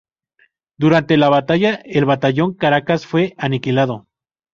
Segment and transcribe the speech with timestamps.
[0.79, 4.07] Durante la batalla el batallón Caracas fue aniquilado.